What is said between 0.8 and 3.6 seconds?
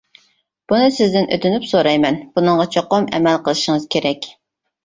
سىزدىن ئۆتۈنۈپ سورايمەن، بۇنىڭغا چوقۇم ئەمەل